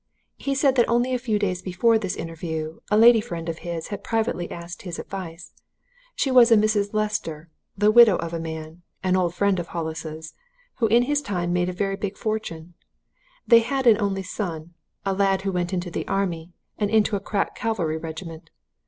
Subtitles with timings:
[0.37, 3.89] He said that only a few days before this interview a lady friend of his
[3.89, 5.53] had privately asked his advice.
[6.15, 6.91] She was a Mrs.
[6.95, 10.33] Lester, the widow of a man an old friend of Hollis's
[10.77, 12.73] who in his time made a very big fortune.
[13.45, 14.73] They had an only son,
[15.05, 18.49] a lad who went into the Army, and into a crack cavalry regiment.